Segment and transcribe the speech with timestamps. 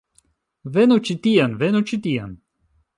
[0.77, 1.57] Venu ĉi tien.
[1.63, 2.37] Venu ĉi tien.